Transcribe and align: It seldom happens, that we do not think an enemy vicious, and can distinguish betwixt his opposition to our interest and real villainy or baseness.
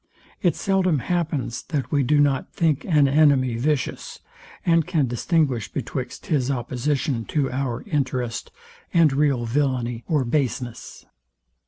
It 0.41 0.55
seldom 0.55 0.97
happens, 0.97 1.61
that 1.65 1.91
we 1.91 2.01
do 2.01 2.19
not 2.19 2.51
think 2.51 2.85
an 2.85 3.07
enemy 3.07 3.55
vicious, 3.55 4.17
and 4.65 4.87
can 4.87 5.05
distinguish 5.05 5.71
betwixt 5.71 6.25
his 6.25 6.49
opposition 6.49 7.23
to 7.25 7.51
our 7.51 7.83
interest 7.83 8.49
and 8.95 9.13
real 9.13 9.45
villainy 9.45 10.03
or 10.07 10.25
baseness. 10.25 11.05